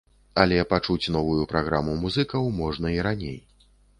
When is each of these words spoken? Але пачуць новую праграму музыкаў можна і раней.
Але 0.43 0.57
пачуць 0.71 1.11
новую 1.15 1.43
праграму 1.51 1.93
музыкаў 2.05 2.49
можна 2.63 2.97
і 2.97 2.99
раней. 3.09 3.39